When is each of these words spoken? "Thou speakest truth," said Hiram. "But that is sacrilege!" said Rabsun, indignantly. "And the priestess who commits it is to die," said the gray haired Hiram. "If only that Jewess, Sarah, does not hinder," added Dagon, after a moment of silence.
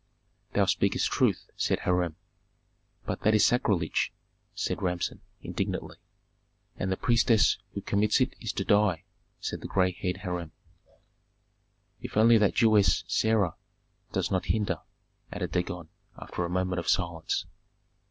"Thou 0.53 0.65
speakest 0.65 1.11
truth," 1.11 1.47
said 1.55 1.81
Hiram. 1.81 2.15
"But 3.05 3.21
that 3.21 3.35
is 3.35 3.45
sacrilege!" 3.45 4.11
said 4.55 4.79
Rabsun, 4.81 5.19
indignantly. 5.43 5.97
"And 6.75 6.91
the 6.91 6.97
priestess 6.97 7.59
who 7.75 7.81
commits 7.81 8.19
it 8.19 8.33
is 8.39 8.51
to 8.53 8.65
die," 8.65 9.03
said 9.39 9.61
the 9.61 9.67
gray 9.67 9.91
haired 9.91 10.21
Hiram. 10.23 10.53
"If 12.01 12.17
only 12.17 12.39
that 12.39 12.55
Jewess, 12.55 13.03
Sarah, 13.05 13.53
does 14.11 14.31
not 14.31 14.45
hinder," 14.45 14.79
added 15.31 15.51
Dagon, 15.51 15.89
after 16.17 16.45
a 16.45 16.49
moment 16.49 16.79
of 16.79 16.89
silence. 16.89 17.45